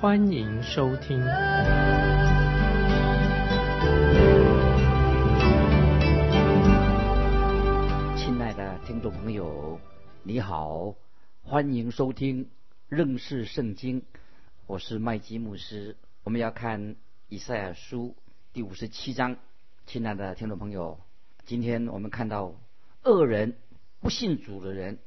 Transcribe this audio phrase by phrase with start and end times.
[0.00, 1.20] 欢迎收听。
[8.16, 9.78] 亲爱的听众朋友，
[10.22, 10.94] 你好，
[11.42, 12.48] 欢迎收听
[12.88, 14.02] 认识圣经。
[14.66, 16.96] 我是麦基牧师，我们要看
[17.28, 18.16] 以赛亚书
[18.54, 19.36] 第五十七章。
[19.84, 20.98] 亲爱的听众朋友。
[21.44, 22.54] 今天我们看到
[23.04, 23.54] 恶人、
[24.00, 24.98] 不信主的人，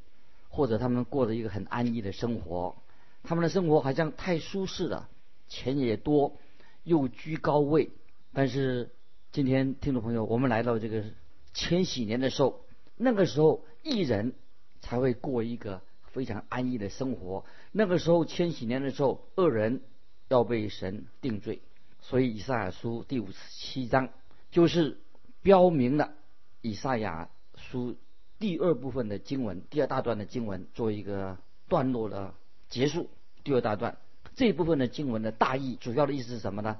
[0.49, 2.75] 或者他们过着一个很安逸的生活，
[3.23, 5.09] 他们的生活好像太舒适了，
[5.47, 6.37] 钱也多，
[6.83, 7.91] 又居高位。
[8.33, 8.91] 但是
[9.31, 11.05] 今天听众朋友，我们来到这个
[11.53, 12.65] 千禧年的时候，
[12.97, 14.35] 那个时候艺人
[14.81, 17.45] 才会过一个非常安逸的生活。
[17.71, 19.81] 那个时候千禧年的时候，恶人
[20.27, 21.61] 要被神定罪。
[22.01, 24.09] 所以以赛亚书第五十七章
[24.51, 24.99] 就是
[25.41, 26.13] 标明了。
[26.61, 27.95] 以赛亚书
[28.39, 31.37] 第二部分的经文，第二大段的经文，做一个
[31.69, 32.33] 段落的
[32.73, 33.07] 结束。
[33.43, 33.97] 第二大段
[34.35, 36.79] 这一部分的经文的大意，主要的意思是什么呢？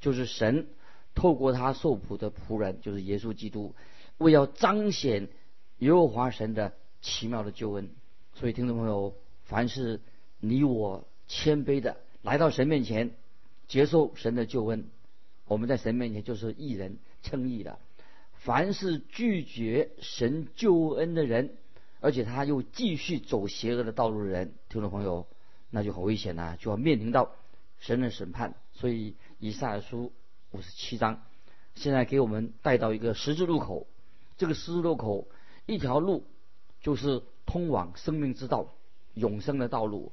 [0.00, 0.68] 就是神
[1.14, 3.74] 透过他受苦的仆人，就是耶稣基督，
[4.16, 5.28] 为要彰显
[5.80, 6.72] 耶和华神的
[7.02, 7.90] 奇妙的救恩。
[8.34, 10.00] 所以，听众朋友，凡是
[10.40, 13.10] 你我谦卑的来到神面前，
[13.68, 14.86] 接受神的救恩，
[15.46, 17.78] 我们在神面前就是义人称义的。
[18.32, 21.54] 凡是拒绝神救恩的人，
[22.00, 25.26] 而且他又继续走邪恶的道路的人，听众朋友，
[25.74, 27.32] 那就很危险呐，就要面临到
[27.80, 28.54] 神的审判。
[28.72, 30.12] 所以以赛亚书
[30.52, 31.20] 五十七章，
[31.74, 33.88] 现在给我们带到一个十字路口，
[34.38, 35.26] 这个十字路口
[35.66, 36.24] 一条路
[36.80, 38.72] 就是通往生命之道、
[39.14, 40.12] 永生的道路，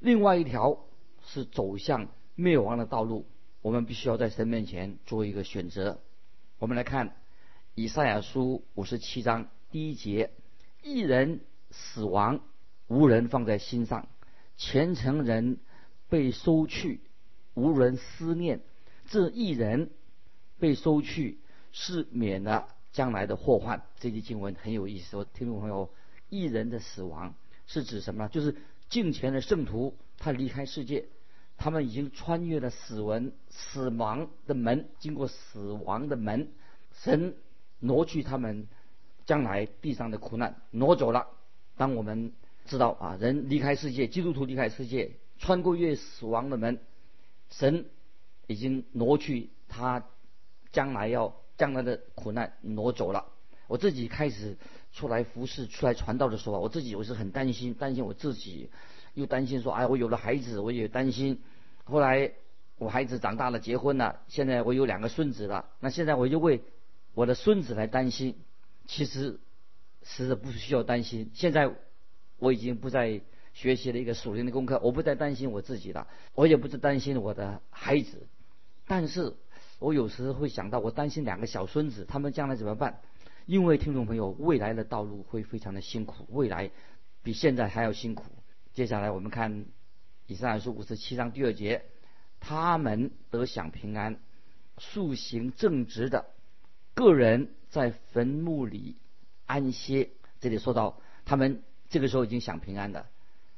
[0.00, 0.80] 另外一条
[1.26, 3.26] 是走向灭亡的道路。
[3.60, 6.00] 我们必须要在神面前做一个选择。
[6.58, 7.14] 我们来看。
[7.76, 10.30] 以赛亚书五十七章第一节：
[10.84, 11.40] 一人
[11.72, 12.38] 死亡，
[12.86, 14.06] 无人放在心上；
[14.56, 15.58] 虔诚人
[16.08, 17.00] 被收去，
[17.54, 18.60] 无人思念。
[19.08, 19.90] 这一人
[20.58, 21.38] 被收去，
[21.72, 23.82] 是免了将来的祸患。
[23.98, 25.90] 这句经文很有意思，听众朋友，
[26.28, 27.34] 一人的死亡
[27.66, 28.28] 是指什么呢？
[28.28, 28.56] 就是
[28.88, 31.06] 敬虔的圣徒，他离开世界，
[31.56, 36.50] 他们已经穿越了死亡死亡的门，经过死亡的门，
[36.92, 37.34] 神。
[37.80, 38.66] 挪去他们
[39.26, 41.26] 将来地上的苦难，挪走了。
[41.76, 42.32] 当我们
[42.64, 46.78] 知道啊，人离开世界，基督徒离开世界，穿过越死亡的门，
[47.50, 47.86] 神
[48.46, 50.04] 已经挪去他
[50.72, 53.26] 将来要将来的苦难挪走了。
[53.66, 54.56] 我自己开始
[54.92, 58.70] 出来服侍、出来传道的时候，我自己我是很担心，担心我自己，
[59.14, 61.42] 又担心说，哎，我有了孩子，我也担心。
[61.84, 62.32] 后来
[62.78, 66.62] 我孩子长大了，结婚了，现在我有两个孙子了，那现在我就为。
[67.16, 68.34] 我的孙子来担心，
[68.86, 69.38] 其实
[70.02, 71.30] 实在不需要担心。
[71.32, 71.72] 现在
[72.44, 73.22] 我已经不再
[73.54, 78.26] 学习了一个属灵的功课，我不再担心我自己了，我也不再担心我的孩子。
[78.86, 79.32] 但是
[79.78, 83.00] 我有时会想到，我担心两个小孙子，他们将来怎么办？
[83.46, 86.70] 因为听众朋友，未来的道路会非常的辛苦，未来
[87.22, 88.24] 比现在还要辛苦。
[88.74, 89.64] 接下来我们看
[90.26, 91.82] 以上书五十七章第二节，
[92.40, 94.18] 他们得享平安，
[94.76, 96.26] 素行正直的。
[96.92, 98.96] 个人在坟墓里
[99.46, 100.10] 安歇，
[100.40, 101.62] 这里说到他们
[101.94, 103.06] 这个时候已经享平安的，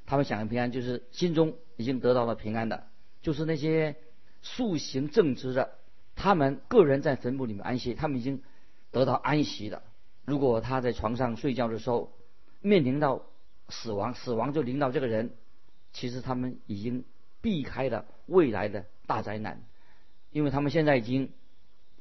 [0.04, 2.86] 他们享平安就是心中已经得到了平安的，
[3.22, 3.96] 就是那些
[4.42, 5.78] 素行正直的，
[6.16, 8.42] 他们个人在坟墓里面安息，他们已经
[8.90, 9.82] 得到安息的。
[10.26, 12.12] 如果他在床上睡觉的时候
[12.60, 13.22] 面临到
[13.70, 15.30] 死亡，死亡就临到这个人，
[15.94, 17.04] 其实他们已经
[17.40, 19.62] 避开了未来的大灾难，
[20.30, 21.32] 因为他们现在已经。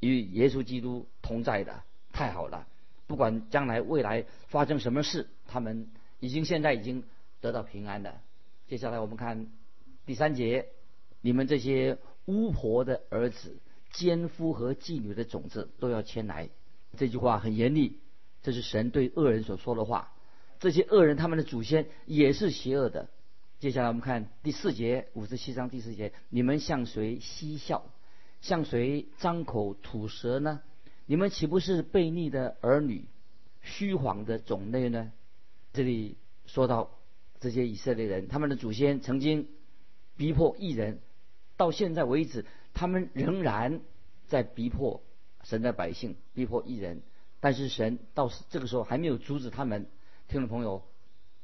[0.01, 1.81] 与耶稣基督同在的
[2.11, 2.67] 太好了，
[3.07, 5.87] 不管将来未来发生什么事，他们
[6.19, 7.03] 已经现在已经
[7.41, 8.21] 得到平安的。
[8.67, 9.47] 接下来我们看
[10.05, 10.67] 第三节，
[11.21, 13.57] 你们这些巫婆的儿子、
[13.91, 16.49] 奸夫和妓女的种子都要迁来。
[16.97, 17.99] 这句话很严厉，
[18.41, 20.13] 这是神对恶人所说的话。
[20.59, 23.09] 这些恶人他们的祖先也是邪恶的。
[23.59, 27.85] 接下来我们看第四节，五十七章第四节，你们向谁嬉笑？
[28.41, 30.61] 向谁张口吐舌呢？
[31.05, 33.05] 你们岂不是悖逆的儿女，
[33.61, 35.11] 虚谎的种类呢？
[35.75, 36.89] 这里说到
[37.41, 39.49] 这些以色列人，他们的祖先曾经
[40.15, 40.99] 逼迫异人，
[41.57, 43.81] 到现在为止，他们仍然
[44.27, 45.03] 在逼迫
[45.43, 47.01] 神的百姓，逼迫异人。
[47.41, 49.87] 但是神到这个时候还没有阻止他们。
[50.29, 50.81] 听众朋友，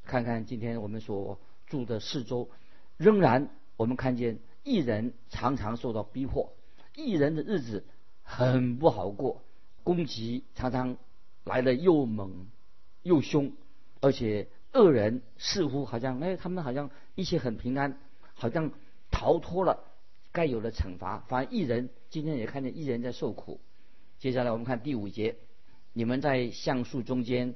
[0.06, 1.38] 看看今天我们所
[1.68, 2.50] 住的四周，
[2.96, 6.54] 仍然我们看见异人常常受到逼迫，
[6.96, 7.84] 异人的日子
[8.24, 9.44] 很不好过，
[9.84, 10.96] 攻击常常
[11.44, 12.48] 来的又猛
[13.04, 13.52] 又凶，
[14.02, 17.98] 而且恶人似乎好像哎，他们好像一切很平安，
[18.34, 18.72] 好像
[19.10, 19.84] 逃脱了
[20.32, 21.20] 该有的惩罚。
[21.30, 23.62] 反而一人今天也看见一人在受苦。
[24.20, 25.38] 接下来我们看第五节。
[25.94, 27.56] 你们在橡树中间，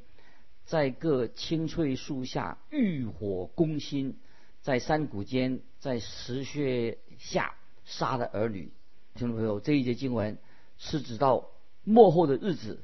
[0.65, 4.19] 在各青翠树下浴火攻心，
[4.61, 7.55] 在山谷间，在石穴下
[7.85, 8.73] 杀的儿女。
[9.13, 10.37] 听众朋友，这一节经文
[10.77, 11.49] 是指到
[11.85, 12.83] 末后的日子，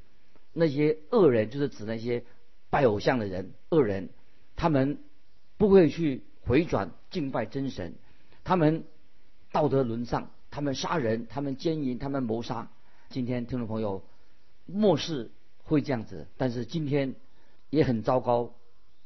[0.54, 2.24] 那些恶人就是指那些
[2.72, 4.10] 拜偶像的人，恶人，
[4.56, 4.98] 他们
[5.58, 7.94] 不会去回转敬拜真神，
[8.44, 8.86] 他们
[9.52, 12.72] 道德沦丧，他们杀人，他们奸淫，他们谋杀。
[13.10, 14.04] 今天听众朋友，
[14.66, 15.30] 末世。
[15.64, 17.16] 会这样子，但是今天
[17.70, 18.56] 也很糟糕，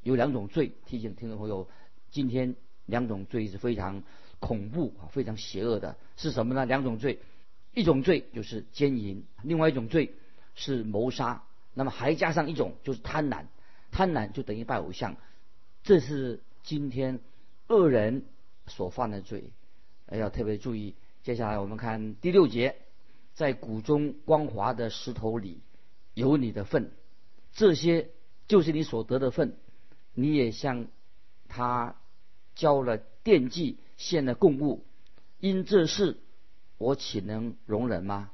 [0.01, 0.71] 有两种罪。
[0.87, 1.69] 提醒听众朋友，
[2.09, 2.55] 今天
[2.87, 4.01] 两种罪是非常
[4.39, 6.65] 恐怖啊，非常邪恶的，是什么呢？
[6.65, 7.19] 两种罪，
[7.75, 10.15] 一种罪就是奸淫，另外一种罪
[10.55, 11.43] 是谋杀。
[11.75, 13.45] 那么还加上一种就是贪婪，
[13.95, 15.15] 贪婪就等于拜偶像，
[15.81, 17.21] 这是今天
[17.69, 18.25] 恶人
[18.67, 19.51] 所犯的罪，
[20.11, 20.95] 要特别注意。
[21.23, 22.75] 接下来我们看第六节，
[23.35, 25.61] 在谷中光滑的石头里。
[26.13, 26.91] 有你的份，
[27.53, 28.09] 这些
[28.49, 29.55] 就是你所得的份。
[30.13, 30.87] 你也向
[31.47, 31.95] 他
[32.53, 34.83] 交了奠祭，献了供物。
[35.39, 36.17] 因这事，
[36.77, 38.29] 我岂能容忍吗？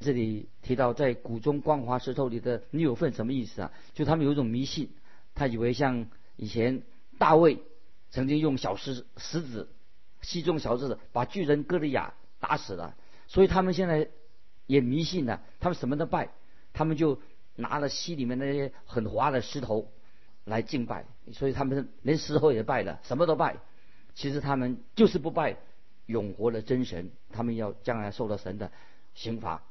[0.00, 3.72] 这里提到在谷中光滑石头里的你有份，什么意思啊？
[3.94, 4.90] 就他们有一种迷信，
[5.36, 6.82] 他以为像以前
[7.18, 7.58] 大卫
[8.10, 9.68] 曾经用小石石子，
[10.22, 12.96] 西中小石子把巨人哥利亚打死了，
[13.28, 14.08] 所以他们现在
[14.66, 16.30] 也迷信了，他们什么都拜。
[16.72, 17.20] 他们就
[17.54, 19.90] 拿了溪里面那些很滑的石头
[20.44, 23.56] 来敬拜，所以他们连石头也拜了，什么都拜。
[24.14, 25.56] 其实他们就是不拜
[26.04, 28.72] 永活的真神，他们要将来受到神的
[29.14, 29.62] 刑罚。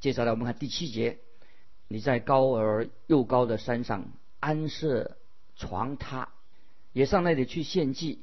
[0.00, 1.18] 接下来我们看第七节：
[1.88, 4.04] 你在高而又高的山上
[4.40, 5.16] 安设
[5.56, 6.26] 床榻，
[6.92, 8.20] 也上那里去献祭。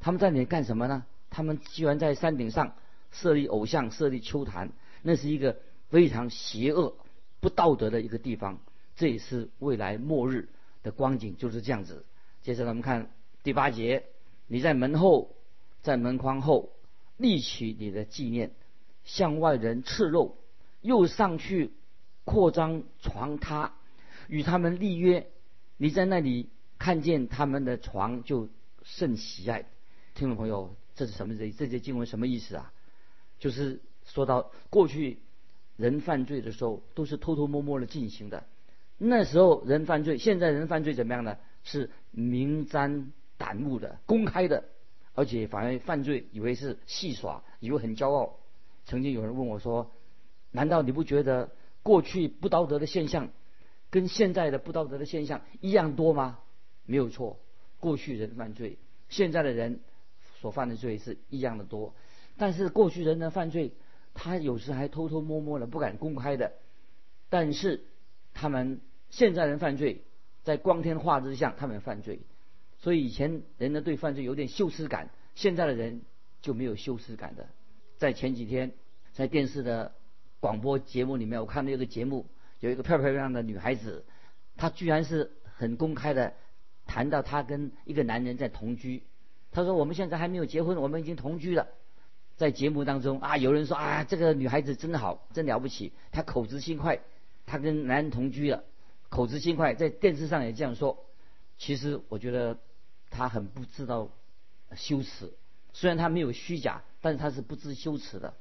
[0.00, 1.06] 他们在那里干什么呢？
[1.30, 2.76] 他们居然在山顶上
[3.10, 4.70] 设立偶像，设立秋坛，
[5.02, 5.56] 那是一个
[5.88, 6.94] 非常邪恶。
[7.40, 8.58] 不道德的一个地方，
[8.96, 10.48] 这也是未来末日
[10.82, 12.04] 的光景，就是这样子。
[12.42, 13.10] 接着我们看
[13.42, 14.04] 第八节，
[14.46, 15.34] 你在门后，
[15.82, 16.72] 在门框后
[17.16, 18.50] 立起你的纪念，
[19.04, 20.38] 向外人赤肉，
[20.80, 21.72] 又上去
[22.24, 23.70] 扩张床榻，
[24.28, 25.26] 与他们立约。
[25.76, 26.48] 你在那里
[26.78, 28.48] 看见他们的床，就
[28.82, 29.64] 甚喜爱。
[30.14, 31.36] 听众朋友，这是什么？
[31.36, 32.72] 这这些经文什么意思啊？
[33.38, 35.18] 就是说到过去。
[35.76, 38.44] 人犯罪的时候都是偷偷摸摸的进行的，
[38.96, 41.36] 那时候人犯罪，现在人犯罪怎么样呢？
[41.64, 43.06] 是明瞻
[43.38, 44.62] 胆目的、公开的，
[45.16, 48.36] 而且反而犯罪以为是戏耍，以为很骄傲。
[48.86, 49.90] 曾经有人问我说
[50.52, 51.50] ：“难道你不觉得
[51.82, 53.30] 过去不道德的现象
[53.94, 56.40] 跟现在的不道德的现象一样多吗？”
[56.84, 57.38] 没有错，
[57.78, 58.76] 过去人犯罪，
[59.08, 59.78] 现在的人
[60.40, 61.94] 所犯的罪是一样的多，
[62.36, 63.72] 但是过去人的犯罪。
[64.16, 66.52] 他有时还偷偷摸摸的，不敢公开的。
[67.28, 67.84] 但是
[68.32, 70.02] 他们现在人犯罪，
[70.44, 72.20] 在光天化日之下，他们犯罪。
[72.78, 76.02] 所以以前人呢对犯罪有点羞耻感，现在的人
[76.42, 77.48] 就没有羞耻感的。
[77.96, 78.72] 在前几天，
[79.12, 79.92] 在电视的
[80.38, 82.26] 广播节目里面，我看到一个节目，
[82.64, 84.06] 有一个漂漂亮亮的女孩子，
[84.56, 86.32] 她居然是很公开的
[86.86, 89.02] 谈到她跟一个男人在同居。
[89.52, 91.68] 她说：“我们现在还没有结婚，我们已经同居了。”
[92.36, 97.00] 在节目当中啊，有人说啊，这个女孩子真好，真了不起，她口直心快，
[97.44, 98.64] 她跟男人同居了，
[99.10, 101.04] 口直心快，在电视上也这样说。
[101.58, 102.58] 其实我觉得
[103.10, 104.08] 她很不知道
[104.74, 105.34] 羞耻，
[105.74, 108.32] 虽然她没有虚假，但是她是不知羞耻的。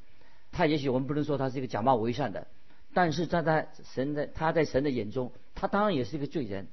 [0.54, 2.48] 她也许我们不能说她是一个假冒伪善的，
[2.94, 6.68] 但是在在神的他在神的眼中，他当然也是一个罪人。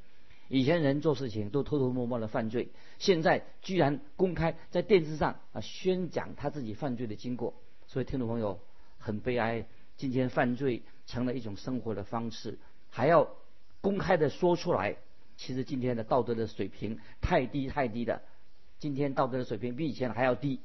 [0.49, 7.55] 以前人做事情都偷偷摸摸的犯罪，现在居然公开在电视上啊宣讲他自己犯罪的经过，
[7.87, 8.59] 所以听众朋友
[8.99, 9.65] 很悲哀，
[9.97, 12.59] 今天犯罪成了一种生活的方式，
[12.89, 13.29] 还要
[13.81, 14.97] 公开的说出来。
[15.37, 18.21] 其实今天的道德的水平太低太低了，
[18.79, 20.61] 今天道德的水平比以前还要低，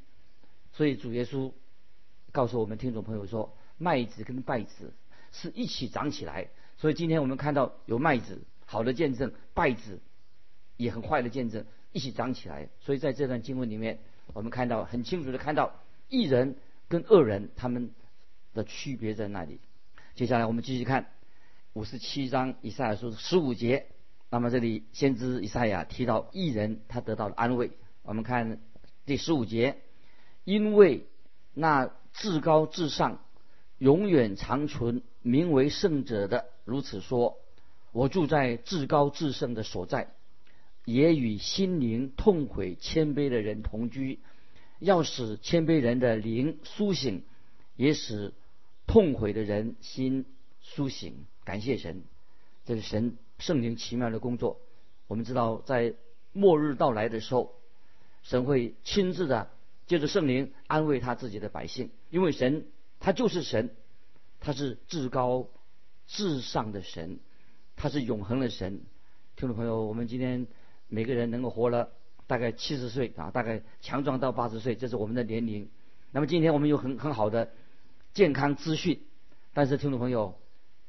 [0.73, 1.51] 所以主耶稣
[2.31, 4.91] 告诉我们听众朋友说，麦子跟稗子
[5.41, 8.41] 是一起长起来，所以今天我们看到有麦子。
[8.67, 9.99] 好的见证，败子
[10.75, 12.67] 也很坏的见证，一起长起来。
[12.79, 13.99] 所以在这段经文里面，
[14.33, 17.91] 我们看到很清楚的看到，一人跟恶人他们
[18.55, 19.59] 的区别在那里。
[20.15, 21.11] 接下来我们继续看
[21.73, 23.85] 五十七章以赛亚书十五节。
[24.31, 27.69] 那么这里先知以赛亚提到艺人他得到了安慰。
[28.01, 28.59] 我们看
[29.05, 29.77] 第十五节，
[30.43, 31.05] 因为
[31.53, 33.23] 那至高至上、
[33.77, 37.39] 永远长存、名为圣者的如此说：
[37.91, 40.13] 我住在至高至圣的所在，
[40.85, 44.19] 也与心灵痛悔谦卑的人同居，
[44.77, 47.23] 要使谦卑人的灵苏醒，
[47.75, 48.33] 也使
[48.85, 50.25] 痛悔的人心
[50.61, 51.25] 苏醒。
[51.43, 52.03] 感谢神，
[52.63, 54.59] 这是神圣灵奇妙的工作。
[55.07, 55.95] 我们知道，在
[56.33, 57.55] 末日到来的时候，
[58.21, 59.49] 神会亲自的
[59.87, 62.67] 借着圣灵安慰他自己的百姓，因为神
[62.99, 63.75] 他就是神，
[64.45, 65.49] 他是至高
[66.05, 67.19] 至上的神，
[67.75, 68.83] 他是永恒的神。
[69.35, 70.45] 听众朋友，我们今天
[70.87, 71.89] 每个人能够活了
[72.27, 75.67] 大概七十岁啊，大概强壮到八十岁，这是我们的年龄。
[76.11, 77.49] 那么今天我们有很很好的
[78.13, 79.01] 健康资讯，
[79.51, 80.37] 但是听众朋友。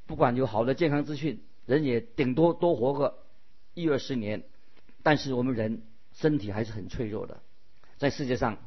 [0.05, 3.25] 不管有好的健康资讯，人也顶多多活个
[3.73, 4.45] 一二十年，
[5.03, 5.83] 但是我们人
[6.13, 7.41] 身体还是很脆弱的，
[7.97, 8.59] 在世界上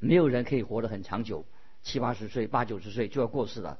[0.00, 1.46] 没有人可以活得很长久，
[1.84, 3.78] 七八十岁、八九十岁就要过世了。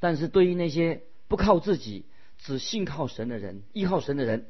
[0.00, 2.04] 但是对于那些不靠自己、
[2.38, 4.46] 只信靠神的人、依靠神的人，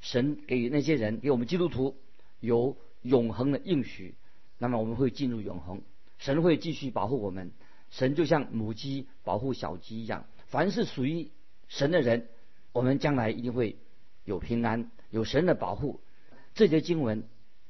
[0.00, 1.96] 神给那些人给我们基督徒
[2.40, 4.16] 有永恒的应许，
[4.58, 5.82] 那么我们会进入永恒，
[6.18, 7.52] 神会继续保护我们，
[7.90, 10.26] 神就像母鸡保护小鸡一样。
[10.46, 11.30] 凡是属于
[11.68, 12.28] 神的人，
[12.72, 13.76] 我们将来一定会
[14.24, 16.00] 有平安，有神的保护。
[16.54, 17.24] 这节经文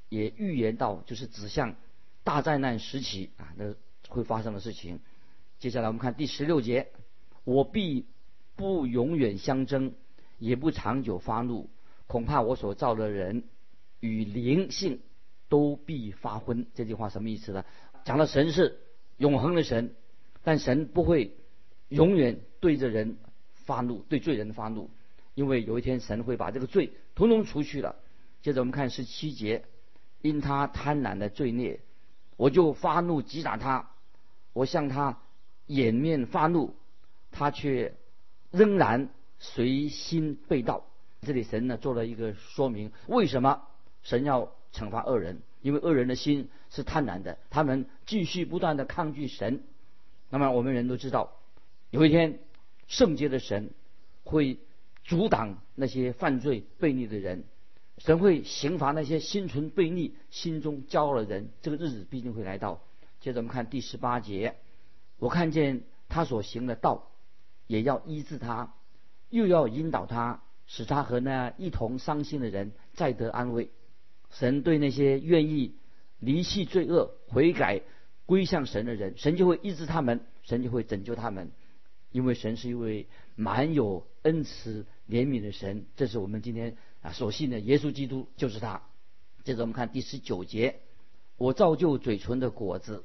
[0.08, 1.74] 也预言到，就是指向
[2.22, 3.74] 大灾难时期啊，那
[4.08, 5.00] 会发生的事情。
[5.58, 6.88] 接下来我们看第十六节：
[7.44, 8.06] 我必
[8.56, 9.92] 不永远相争，
[10.38, 11.70] 也不长久发怒，
[12.06, 13.44] 恐怕我所造的人
[14.00, 15.00] 与灵性
[15.48, 16.66] 都必发昏。
[16.74, 17.64] 这句话什么意思呢？
[18.04, 18.80] 讲了神是
[19.16, 19.94] 永恒的神，
[20.42, 21.36] 但神不会
[21.88, 22.40] 永远。
[22.60, 23.18] 对着人
[23.52, 24.88] 发怒，对罪人发怒，
[25.34, 27.96] 因为有一天神会把这个罪统统除去了。
[28.40, 29.66] 接着我们看十七节，
[30.22, 31.80] 因他贪婪的罪孽，
[32.38, 33.90] 我就发怒击打他，
[34.54, 35.18] 我向他
[35.66, 36.74] 掩面发怒，
[37.34, 37.94] 他却
[38.50, 40.86] 仍然随心背道。
[41.20, 43.62] 这里神呢做了一个说明，为什么
[44.02, 45.42] 神要惩罚恶人？
[45.60, 49.62] 因为恶人的心是贪婪的，他们继续不断的抗拒神。
[50.30, 51.36] 那么我们人都知道，
[51.90, 52.38] 有一天。
[52.86, 53.70] 圣洁的神
[54.24, 54.58] 会
[55.04, 57.44] 阻挡那些犯罪悖逆的人，
[57.96, 61.48] 神会刑罚那些心存悖逆、心中骄傲的人。
[61.62, 62.82] 这个日子必定会来到。
[63.20, 64.56] 接着我们看第十八节，
[65.18, 67.08] 我看见他所行的道，
[67.66, 68.75] 也要医治他，
[69.30, 73.71] 又要引导他，使他和那一同伤心的人再得安慰。
[74.30, 75.76] 神对那些愿意
[76.18, 77.83] 离弃罪恶、悔改、
[78.26, 81.52] 归向神的人，神就会医治他们，神就会拯救他们。
[82.11, 88.83] 因为神是一位满有恩慈怜悯的神，这是我们今天啊所信的耶稣基督就是他。
[89.42, 90.80] 接着我们看第十九节，
[91.37, 93.04] 我造就嘴唇的果子，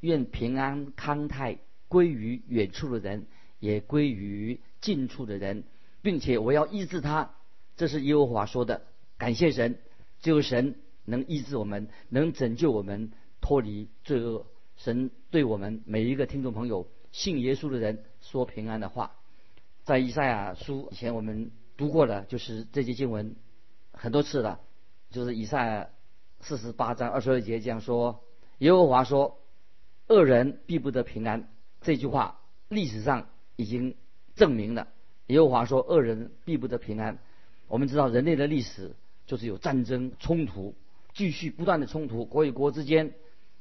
[0.00, 1.58] 愿平安康泰
[1.88, 3.26] 归于远处的人，
[3.62, 5.62] 也归于近处的人，
[6.02, 7.30] 并且我要医治他。
[7.76, 8.82] 这是耶和华说的。
[9.18, 9.78] 感谢神，
[10.20, 14.46] 只有神能医治我们，能拯救我们脱离罪恶。
[14.76, 16.88] 神对我们每一个听众朋友。
[17.12, 19.12] 信耶稣的人说平安的话，
[19.84, 23.36] 在以赛亚书以前我们读过的，就是这节经文
[23.92, 24.58] 很多次了，
[25.10, 25.88] 就是以赛亚
[26.40, 28.24] 四十八章二十二节这样说：
[28.58, 29.38] 耶和华说，
[30.08, 31.48] 恶人必不得平安。
[31.80, 33.28] 这句话历史上
[33.62, 33.94] 已经
[34.34, 34.88] 证明了，
[35.28, 37.18] 耶和华说恶人必不得平安。
[37.68, 38.90] 我们知道人类的历史
[39.26, 40.74] 就是有战争冲突，
[41.14, 43.14] 继续不断的冲突，国与国之间，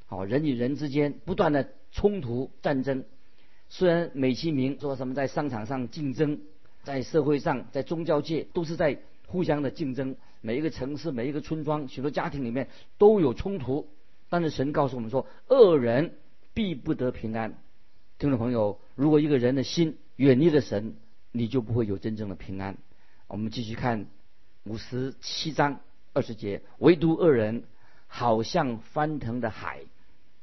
[0.08, 3.06] 好人与人之间不断的冲突战争。
[3.70, 6.42] 虽然美其名说什么在商场上竞争，
[6.84, 12.68] 在社会上，在宗教界都是在互相的竞争，每一个城市、每一个村庄、许多家庭里面
[12.98, 13.88] 都有冲突。
[14.30, 16.16] 但是神告诉我们说，恶人
[16.54, 17.58] 必不得平安。
[18.22, 20.94] 听众朋友，如果一个人的心远离了神，
[21.32, 22.78] 你就不会有真正的平安。
[23.26, 24.06] 我们继续看
[24.64, 25.80] 五十七章
[26.14, 27.64] 二十节，唯独恶人
[28.06, 29.80] 好像翻腾的海，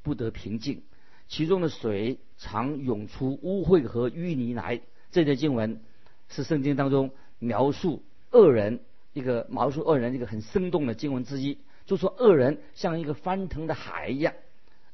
[0.02, 0.82] 不得平静。
[1.28, 4.80] 其中的水常涌出污秽和淤泥来。
[5.12, 5.80] 这段经文
[6.28, 8.80] 是圣经当中描述恶人
[9.12, 11.58] 一个描述恶人一个很生动的经文之一。
[11.86, 14.34] 就说恶人像一个翻腾的海一样，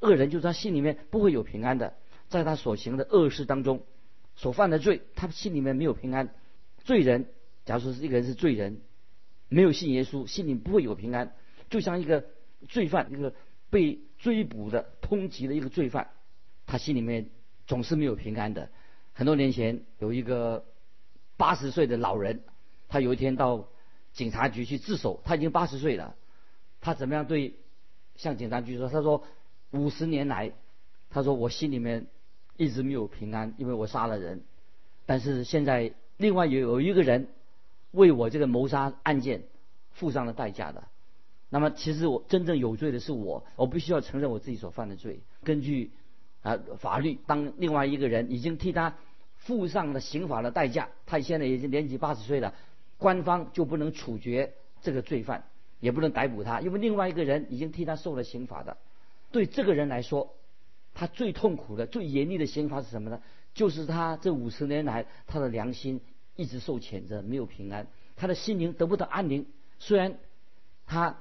[0.00, 1.94] 恶人就是他心里面不会有平安的，
[2.34, 3.84] 在他所行的恶事当中
[4.34, 6.34] 所犯的罪，他心里面没有平安。
[6.82, 7.28] 罪人，
[7.64, 8.80] 假如说是一个人是罪人，
[9.48, 11.32] 没有信耶稣，心里不会有平安，
[11.70, 12.24] 就像一个
[12.68, 13.32] 罪犯，一个
[13.70, 16.10] 被追捕的通缉的一个罪犯。
[16.66, 17.30] 他心里面
[17.68, 18.68] 总是没有平安的。
[19.12, 20.64] 很多年前有一个
[21.36, 22.42] 八十岁的老人，
[22.88, 23.68] 他有一天到
[24.12, 26.16] 警察局去自首，他已经八十岁了，
[26.80, 27.54] 他怎么样对
[28.16, 28.88] 向警察局说？
[28.88, 29.22] 他说
[29.70, 30.50] 五十年来，
[31.10, 32.08] 他说我心里面
[32.56, 34.42] 一直没有平安，因为我杀了人，
[35.06, 37.28] 但是现在另外有有一个人
[37.90, 39.42] 为我这个谋杀案件
[39.92, 40.84] 付上了代价的。
[41.50, 45.20] 那么其实我真正有罪的是我，我必须要承认我自己所犯的罪。
[45.44, 45.90] 根据
[46.42, 48.96] 啊法律，当另外一个人已经替他
[49.36, 52.54] 付上了刑法的代价，他现在已经年纪八十岁了，
[52.98, 55.44] 官方就不能处决这个罪犯，
[55.80, 58.76] 也不能逮捕他，因为另外一个人已经替他受了刑法的。
[59.30, 60.34] 对这个人来说，
[60.94, 63.20] 他最痛苦的、最严厉的刑罚是什么呢？
[63.52, 66.00] 就是他这五十年来他的良心
[66.36, 67.86] 一直受谴责，没有平安，
[68.16, 69.46] 他的心灵得不到安宁。
[69.78, 70.18] 虽然
[70.86, 71.18] 他。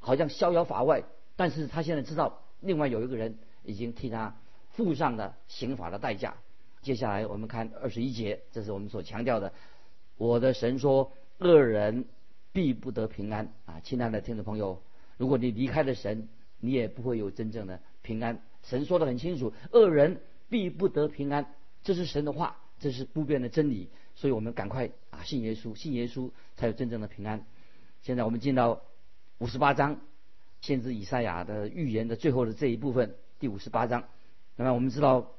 [0.00, 1.02] 好像逍遥法外，
[1.34, 4.36] 但是他现在知道，另外有一个人已经替他
[4.70, 6.36] 付上了刑法的代价。
[6.82, 9.52] 接下来我们看二十一节，这是我们所强调的。
[10.16, 12.04] 我的神说，恶人
[12.52, 13.80] 必不得平安啊！
[13.82, 14.80] 亲爱的听众朋友，
[15.16, 16.28] 如果你离开了神，
[16.60, 18.40] 你也不会有真正的平安。
[18.62, 23.88] 神说的很清楚，恶人必不得平安，这是神的话，这是不变的真理。
[24.14, 27.44] 所以我们赶快啊，信耶稣，信耶稣才有真正的平安。
[28.02, 28.82] 现在我们进到。
[29.40, 30.00] 五十八章，
[30.60, 34.02] 先知以赛亚的预言的最后的这一部分，第五十八章。
[34.56, 35.30] 那么我们知道，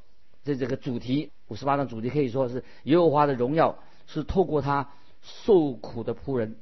[0.45, 4.89] 这这个主题，五十八章主题可以说是耶和华的荣耀是透过他
[5.21, 6.55] 受苦的仆人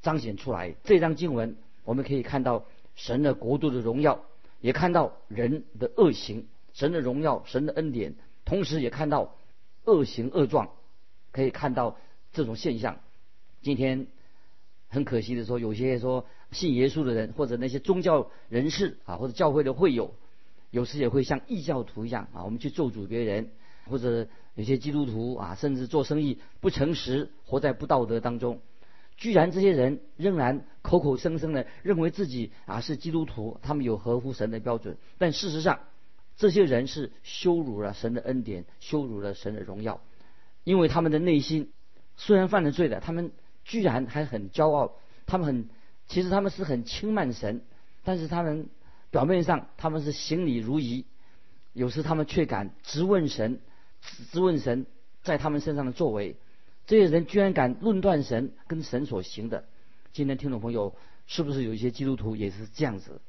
[0.00, 0.76] 彰显出来。
[0.84, 4.24] 这张经文我们可以看到神的国度的荣耀，
[4.60, 8.14] 也看到人的恶行，神的荣耀，神的恩典，
[8.44, 9.34] 同时也看到
[9.84, 10.70] 恶行恶状，
[11.32, 11.96] 可以看到
[12.32, 13.00] 这种现象。
[13.62, 14.06] 今天
[14.88, 16.26] 很可惜的说，有些说。
[16.52, 20.16] 信耶稣的人，或者那些宗教人士啊，或者教会的会友，
[20.72, 23.52] 有时也会像异教徒一样啊，我们去咒诅别人，
[23.88, 28.60] 或者有些基督徒啊，甚至做生意不诚实，活在不道德当中。
[29.20, 35.78] 居然这些人仍然口口声声的认为自己啊是基督徒，他们有合乎神的标准，但事实上，
[36.36, 40.00] 这些人是羞辱了神的恩典，羞辱了神的荣耀，
[40.64, 41.70] 因为他们的内心
[42.16, 43.30] 虽然犯了罪的，他们
[43.62, 45.68] 居然还很骄傲，他们很。
[46.06, 47.62] 其实他们是很轻慢神，
[48.02, 48.68] 但是他们
[49.12, 51.06] 表面上他们是行礼如仪，
[51.72, 53.60] 有时他们却敢质问神，
[54.32, 54.86] 质问神
[55.22, 56.36] 在他们身上的作为。
[56.86, 59.64] 这些人居然敢论断神跟神所行的。
[60.12, 63.20] 今天听众朋友是不是有一些基督徒也是这样子？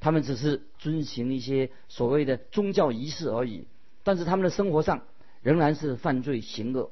[0.00, 3.66] 他们只是遵循一些所谓的宗教仪式而已，
[4.02, 5.02] 但是他们的生活上
[5.42, 6.90] 仍然是犯罪行恶。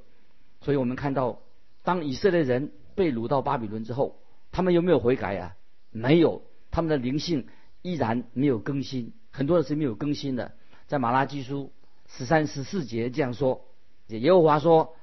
[0.61, 1.40] 所以我们看到，
[1.83, 4.20] 当以色列人被掳到巴比伦之后。
[4.57, 5.57] 他们有没有悔改啊？
[5.90, 7.48] 没有，他们的灵性
[7.83, 10.52] 依然没有更新，很多的是没有更新的。
[10.87, 11.72] 在马拉基书
[12.07, 13.64] 十三十四节这样说：
[14.07, 14.94] 耶和华说，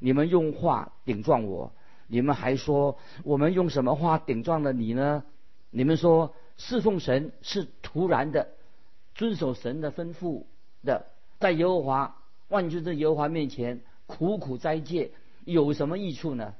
[0.00, 1.72] 你们用话顶撞我，
[2.08, 5.22] 你们还说我们用什么话顶撞了你呢？
[5.70, 8.48] 你们说侍奉神是突然的，
[9.14, 10.44] 遵守神的吩咐
[10.82, 11.06] 的，
[11.38, 12.16] 在耶和华
[12.48, 15.12] 万军的耶和华面前苦苦斋戒，
[15.44, 16.56] 有什么益处呢？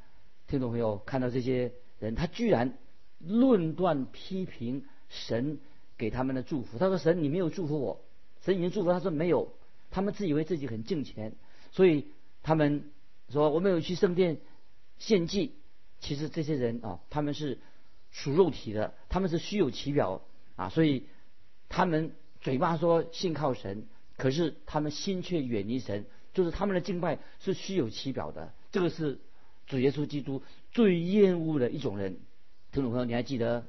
[0.46, 1.72] 听众朋友看到这些。
[2.00, 2.78] 人他居然
[3.18, 5.58] 论断批评神
[5.98, 6.78] 给他们的祝福。
[6.78, 8.00] 他说：“神，你没有祝福我。”
[8.40, 8.90] 神已经祝福。
[8.90, 9.52] 他说：“没有。”
[9.92, 11.34] 他们自以为自己很敬虔，
[11.72, 12.06] 所以
[12.42, 12.84] 他们
[13.30, 14.38] 说：“我没有去圣殿
[14.98, 15.54] 献祭。”
[16.00, 17.58] 其实这些人啊，他们是
[18.10, 20.22] 属肉体的，他们是虚有其表
[20.56, 21.06] 啊，所以
[21.68, 28.54] 他们嘴巴说信靠神，可是他们心却远离神，就是他们的敬拜是虚有其表的。
[28.72, 29.20] 这个是
[29.66, 30.42] 主耶稣基督。
[30.72, 32.20] 最厌恶的一种人，
[32.70, 33.66] 听众朋友，你还记得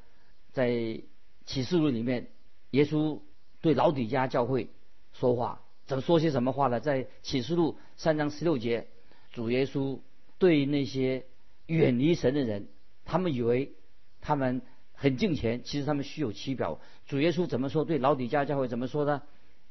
[0.53, 1.01] 在
[1.45, 2.27] 启示录里面，
[2.69, 3.19] 耶稣
[3.59, 4.69] 对老底家教会
[5.11, 6.79] 说话，怎么说些什么话呢？
[6.79, 8.87] 在启示录三章十六节，
[9.31, 9.99] 主耶稣
[10.37, 11.25] 对那些
[11.65, 12.67] 远离神的人，
[13.05, 13.73] 他们以为
[14.21, 14.61] 他们
[14.93, 16.79] 很敬虔，其实他们虚有其表。
[17.07, 17.85] 主耶稣怎么说？
[17.85, 19.21] 对老底家教会怎么说呢？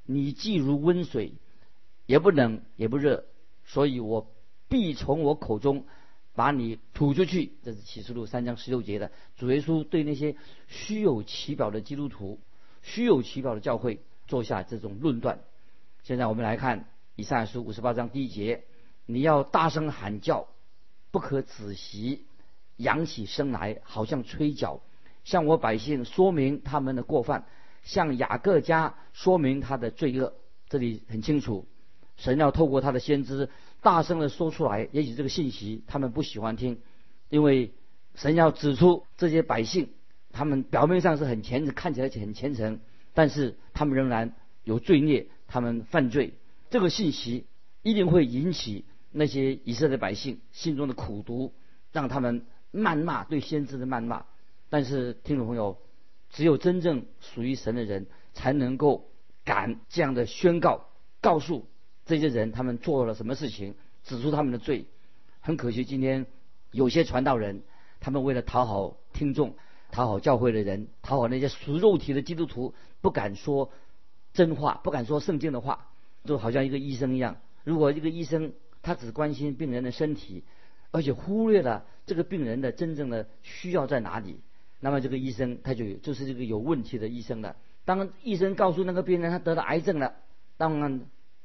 [0.04, 1.34] 你既如温水，
[2.06, 3.24] 也不冷也不热，
[3.64, 4.30] 所以我
[4.68, 5.86] 必从我口中。
[6.32, 10.36] 把你吐出去，这是启示录三章十六节的主耶稣对那些
[10.68, 12.40] 虚有其表的基督徒、
[12.82, 15.40] 虚有其表的教会做下这种论断。
[16.04, 18.62] 现在我们来看以赛亚书五十八章第一节：
[19.12, 20.48] 你要大声喊叫，
[21.10, 22.24] 不可仔细，
[22.76, 24.80] 扬起声来，好像吹角，
[25.24, 27.46] 向我百姓说明他们的过犯，
[27.82, 30.34] 向雅各家说明他的罪恶。
[30.68, 31.66] 这里很清楚，
[32.16, 33.50] 神要透过他的先知。
[33.82, 36.80] 大声的说出来，也许这个信息他们不喜欢听，
[37.28, 37.72] 因为
[38.14, 39.88] 神要指出这些百姓，
[40.30, 42.80] 他们表面上是很虔诚，看起来很虔诚，
[43.14, 46.34] 但是他们仍然有罪孽，他们犯罪。
[46.68, 47.46] 这个信息
[47.82, 51.52] 一定会引起那些以色列百姓心中的苦毒，
[51.92, 54.24] 让他们谩骂对先知的谩骂。
[54.68, 55.78] 但是听众朋友，
[56.30, 59.10] 只有真正属于神的人才能够
[59.44, 60.86] 敢这样的宣告，
[61.20, 61.66] 告诉
[62.06, 64.86] 这些人他们做了什么事情，指出他们的罪。
[65.40, 66.26] 很可惜，今天
[66.70, 67.62] 有些传道人，
[67.98, 69.56] 他们为了讨好听众、
[69.90, 73.72] 讨好教会的人、讨好那些属肉体的基督徒，不敢说
[74.32, 75.88] 真话，不敢说圣经的话，
[76.24, 77.38] 就好像一个医生一样。
[77.64, 80.44] 如果一个医生他只关心病人的身体，
[80.90, 84.40] 而且忽略了这个病人的真正的需要在哪里，
[84.80, 87.56] 那么这个医生他就就是这个有问题的医生了。
[87.84, 90.14] 当医生告诉那个病人他得了癌症了，
[90.56, 91.02] 当然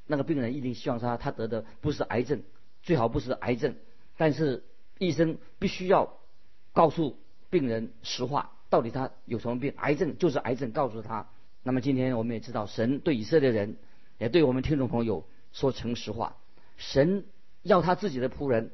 [0.08, 2.44] 那个病人一定希望他他得的不是癌症。
[2.84, 3.76] 最好不是癌症，
[4.16, 4.64] 但是
[5.00, 6.18] 医生必须要
[6.72, 7.18] 告诉
[7.50, 9.74] 病人实话，到底他有什么病？
[9.78, 11.28] 癌症就是癌症，告诉他。
[11.64, 13.78] 那么今天我们也知道，神对以色列人，
[14.20, 16.36] 也对我们听众朋友说诚实话。
[16.78, 17.26] 神
[17.64, 18.72] 要他自己的仆人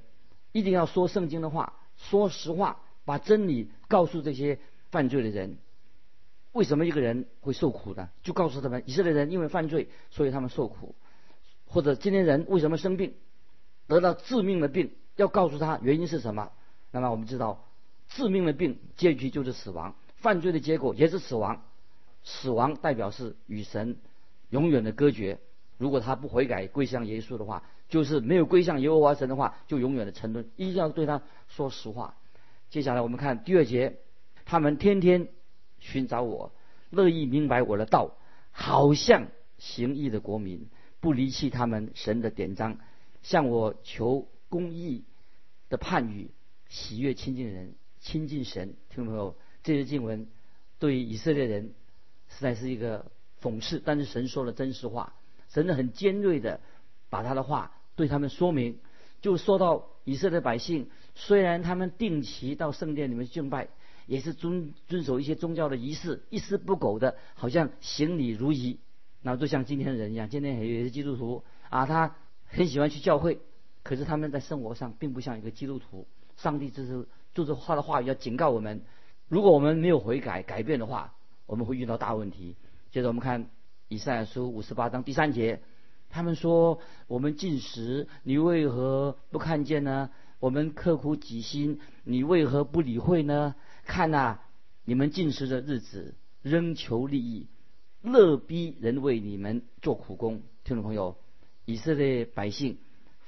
[0.51, 4.59] 一定要说圣经的话，说实话，把真理告诉这些
[4.89, 5.57] 犯罪的人。
[6.51, 8.09] 为什么一个人会受苦呢？
[8.23, 10.95] 就告诉他们，以色列人因为犯罪，所以他们受苦。
[11.65, 13.13] 或者今天人为什么生病？
[13.87, 16.51] 得到致命的病，要告诉他原因是什么。
[16.91, 17.65] 那么我们知道，
[18.09, 21.63] 致命的病结局就是死亡，犯罪的结果也是死亡。
[22.23, 23.97] 死亡代表是与神
[24.49, 25.39] 永远的隔绝。
[25.77, 30.49] 如果他不悔改归向耶稣的话，就是没有归向耶和华神的话，就永远的沉沦。
[30.55, 32.15] 一定要对他说实话。
[32.69, 33.97] 接下来我们看第二节，
[34.45, 35.27] 他们天天
[35.77, 36.53] 寻找我，
[36.89, 38.15] 乐意明白我的道，
[38.51, 39.27] 好像
[39.57, 40.69] 行义的国民，
[41.01, 42.77] 不离弃他们神的典章。
[43.23, 45.03] 向我求公义
[45.67, 46.31] 的判语，
[46.69, 48.73] 喜悦亲近人，亲近神。
[48.89, 50.27] 听众朋友，这些经文
[50.79, 51.73] 对以色列人
[52.29, 55.13] 实在是一个讽刺，但是神说了真实话，
[55.49, 56.61] 神很尖锐的
[57.09, 58.79] 把他的话对他们说明。
[59.21, 63.67] 就说到以色列百姓，虽然他们定期到圣殿里面敬拜，
[64.07, 68.79] 也是遵遵守一些宗教的仪式，一丝不苟的，好像行礼如仪，
[69.21, 70.27] 那就像今天的人一样。
[70.27, 72.15] 今天有一些基督徒啊，他。
[72.53, 73.39] 很喜欢去教会，
[73.81, 76.05] 可是他们在生活上并不像一个基督徒。
[76.35, 78.81] 上帝就是就是他的话语要警告我们，
[79.29, 81.13] 如果我们没有悔改改变的话，
[81.45, 82.57] 我们会遇到大问题。
[82.91, 83.49] 接着我们看
[83.87, 85.61] 以赛亚书五十八章第三节，
[86.11, 90.11] 他们说：“我们进食，你为何不看见呢？
[90.39, 93.55] 我们刻苦己心，你为何不理会呢？
[93.85, 94.39] 看呐，
[94.85, 97.47] 你们进食的日子，仍求利益，
[98.01, 101.17] 乐逼人为你们做苦工。”听众朋友。
[101.65, 102.79] 以色列百姓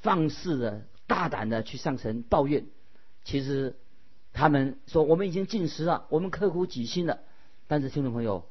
[0.02, 2.66] 放肆的、大胆的去上神抱怨，
[3.24, 3.78] 其实
[4.34, 7.20] 他们说我们已经进食了，我们刻苦己心了。
[7.68, 8.50] 但是听众朋友，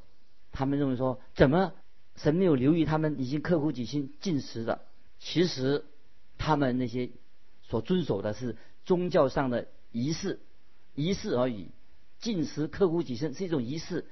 [0.53, 1.73] 他们认为说，怎么
[2.15, 4.81] 神没有留意他们已经刻苦己心进食了？
[5.19, 5.85] 其实
[6.37, 7.09] 他们那些
[7.63, 10.39] 所遵守的是宗教上的仪式，
[10.95, 11.69] 仪式而已。
[12.19, 14.05] 进食刻苦己身是一种仪式，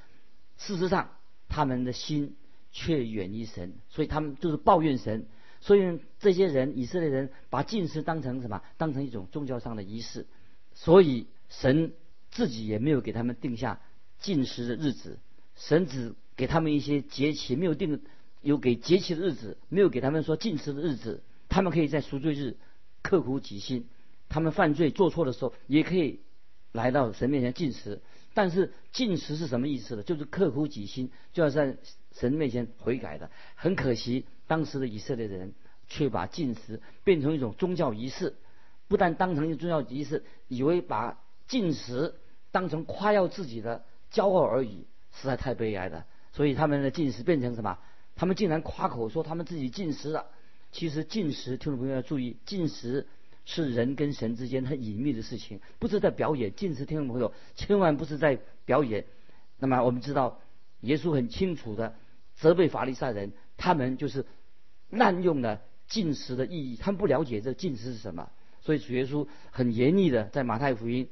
[0.57, 1.11] 事实上
[1.47, 2.35] 他们的心
[2.73, 5.27] 却远离神，所以他们就是抱怨神。
[5.61, 8.61] 所以这些人，以色列人把进食当成什么？
[8.77, 10.27] 当成一种宗教上的仪式。
[10.73, 11.93] 所以神
[12.31, 13.79] 自己也没有给他们定下
[14.19, 15.19] 进食的日子，
[15.55, 18.01] 神只给他们一些节期，没有定
[18.41, 21.21] 有给节期的日子，没有给他们说进食的日子。
[21.49, 22.58] 他们可以在赎罪日
[23.04, 23.88] 刻苦己心，
[24.27, 26.19] 他们犯罪做错的时候也可以
[26.71, 28.01] 来到神面前进食。
[28.34, 30.01] 但是进食是什么意思呢？
[30.01, 31.77] 就是刻苦己心，就要在
[32.12, 33.30] 神面前悔改的。
[33.54, 34.25] 很可惜。
[34.47, 35.54] 当时的以色列人
[35.88, 38.34] 却把进食变成一种宗教仪式，
[38.88, 42.15] 不但当成一种宗教仪式，以为把进食
[42.49, 46.08] 当成夸耀自己的骄傲而已，实在太悲哀了。
[46.32, 47.78] 所以他们的进食变成什么？
[48.15, 50.28] 他们竟然夸口说他们自己进食了。
[50.72, 53.08] 其实进食，听众朋友要注意，进食
[53.46, 56.54] 是人跟神之间很隐秘的事情，不是在表演。
[56.56, 59.06] 进食，听众朋友千万不是在表演。
[59.60, 60.39] 那么我们知道，
[60.82, 61.96] 耶稣很清楚的
[62.36, 64.26] 责备法利赛人，他们就是。
[64.94, 71.08] 滥用了进食的意义，他们不了解这进食是什么，所以主耶稣很严厉的在马太福音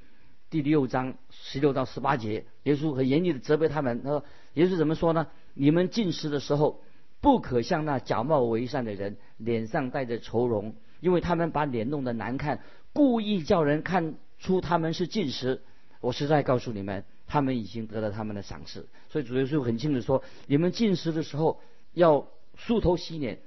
[0.49, 4.03] 第六章十六到十八节，耶稣很严厉的责备他们。
[4.03, 5.27] 他说：“耶稣怎么说呢？
[5.53, 6.81] 你们进食的时候，
[7.21, 12.61] 不可像那假冒为善的人，脸上带着愁容，因为他们把脸弄得难看，
[12.93, 15.61] 故意叫人看出他们是进食。
[16.01, 18.87] 我实在告诉你们，他们已经得了他们的赏赐。
[19.09, 21.61] 所以主耶稣很清楚说：你们进食的时候
[21.93, 23.39] 要梳头洗脸。”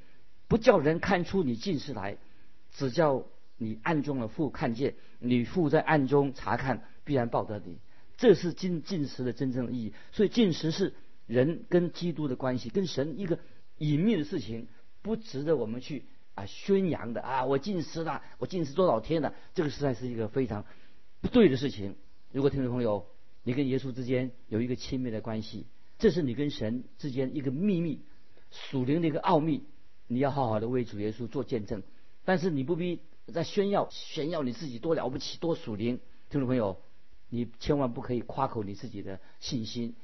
[0.49, 2.19] 不叫人看出你进食来，
[2.73, 3.23] 只叫
[3.57, 7.79] 你暗中的父看见，你父在暗中查看，必然报得你。
[8.17, 9.93] 这是进进食的真正意义。
[10.13, 10.95] 所以进食是
[11.27, 13.39] 人跟基督的关系，跟神一个
[13.79, 14.69] 隐秘的事情，
[15.03, 17.45] 不值得我们去啊宣扬的啊！
[17.45, 19.35] 我进食了，我进食多少天了？
[19.55, 20.65] 这个实在是一个非常
[21.21, 21.97] 不对的事情。
[22.33, 23.07] 如果听众朋友，
[23.43, 25.67] 你跟耶稣之间有一个亲密的关系，
[25.99, 28.01] 这是你跟神之间一个秘密，
[28.51, 29.65] 属灵的一个奥秘，
[30.07, 31.83] 你要好好的为主耶稣做见证。
[32.25, 33.01] 但是你不必
[33.33, 35.99] 在炫耀炫耀你自己多了不起，多属灵。
[36.31, 36.81] 听众朋友，
[37.35, 39.95] 你千万不可以夸口你自己的信心，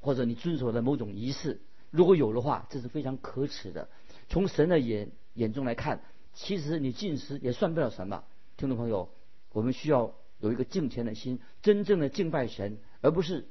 [0.00, 1.60] 或者你遵守的某种仪式。
[1.90, 3.90] 如果有的话，这是非常可耻的。
[4.30, 6.00] 从神的眼眼中来看，
[6.32, 8.24] 其实你进食也算不了什么。
[8.56, 9.10] 听众朋友，
[9.52, 13.46] 我们需要有一个敬虔的心，真正的敬拜神，而不是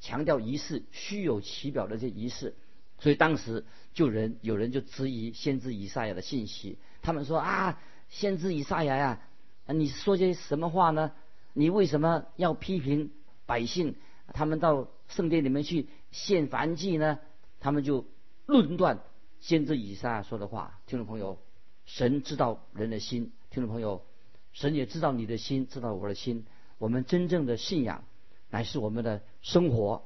[0.00, 2.56] 强调仪式、虚有其表的这仪式。
[2.98, 3.64] 所以当时
[3.94, 9.20] 就人有人就质疑先知以赛亚的信息，他们说啊，先知以赛亚呀，
[9.66, 11.12] 啊你说些什么话呢？
[11.52, 13.10] 你为什么要批评
[13.46, 13.96] 百姓？
[14.34, 17.18] 他们到圣殿里面去献燔祭呢？
[17.60, 18.06] 他们就
[18.46, 19.00] 论断
[19.40, 21.38] 先知以撒说的话，听众朋友，
[21.84, 24.04] 神知道人的心，听众朋友，
[24.52, 26.46] 神也知道你的心，知道我的心。
[26.78, 28.04] 我们真正的信仰，
[28.50, 30.04] 乃是我们的生活、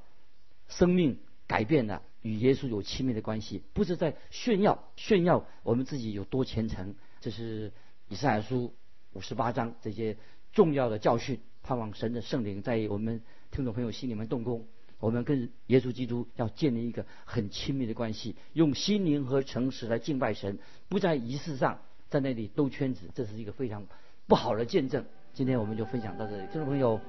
[0.69, 6.97] 生命改变了，与耶稣有亲密的关系，不是在炫耀炫耀我们自己有多虔诚。
[7.21, 7.73] 这是
[8.09, 8.75] 以赛亚书
[9.17, 10.19] 五十八章这些
[10.53, 14.67] 重要的教训，盼望神的圣灵在我们听众朋友心里面动工。
[14.99, 23.87] 我们跟耶稣基督要建立一个很亲密的关系，用心灵和诚实来敬拜神，不在仪式上在那里兜圈子，这是一个非常
[24.27, 25.07] 不好的见证。
[25.33, 27.01] 今天我们就分享到这里，听众朋友，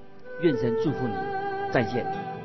[0.41, 1.13] 愿神祝福你，
[1.73, 2.36] 再见。